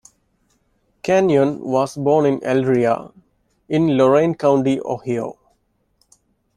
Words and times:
Kenyon 1.03 1.59
was 1.59 1.95
born 1.95 2.25
in 2.25 2.39
Elyria, 2.39 3.13
in 3.69 3.95
Lorain 3.97 4.33
County, 4.33 4.81
Ohio. 4.83 5.37